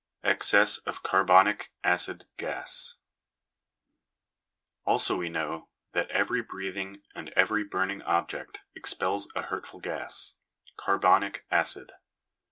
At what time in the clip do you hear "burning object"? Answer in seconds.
7.63-8.57